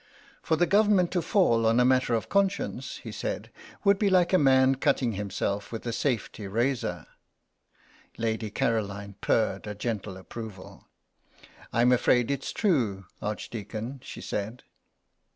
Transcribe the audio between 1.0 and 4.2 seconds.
to fall on a matter of conscience," he said, "would be